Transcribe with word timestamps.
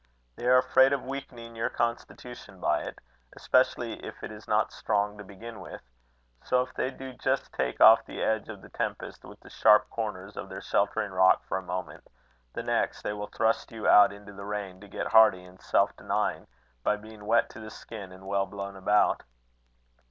They 0.35 0.47
are 0.47 0.57
afraid 0.57 0.93
of 0.93 1.03
weakening 1.03 1.55
your 1.55 1.69
constitution 1.69 2.59
by 2.59 2.81
it, 2.85 2.97
especially 3.35 4.03
if 4.03 4.23
it 4.23 4.31
is 4.31 4.47
not 4.47 4.71
strong 4.71 5.15
to 5.19 5.23
begin 5.23 5.59
with; 5.59 5.83
so 6.43 6.63
if 6.63 6.73
they 6.73 6.89
do 6.89 7.13
just 7.13 7.53
take 7.53 7.79
off 7.79 8.03
the 8.07 8.19
edge 8.23 8.49
of 8.49 8.63
the 8.63 8.69
tempest 8.69 9.23
with 9.23 9.39
the 9.41 9.51
sharp 9.51 9.87
corners 9.91 10.35
of 10.37 10.49
their 10.49 10.59
sheltering 10.59 11.11
rock 11.11 11.43
for 11.47 11.55
a 11.59 11.61
moment, 11.61 12.07
the 12.53 12.63
next, 12.63 13.03
they 13.03 13.13
will 13.13 13.27
thrust 13.27 13.71
you 13.71 13.87
out 13.87 14.11
into 14.11 14.33
the 14.33 14.43
rain, 14.43 14.81
to 14.81 14.87
get 14.87 15.05
hardy 15.05 15.43
and 15.45 15.61
self 15.61 15.95
denying, 15.95 16.47
by 16.83 16.95
being 16.95 17.23
wet 17.25 17.51
to 17.51 17.59
the 17.59 17.69
skin 17.69 18.11
and 18.11 18.25
well 18.25 18.47
blown 18.47 18.75
about. 18.75 19.21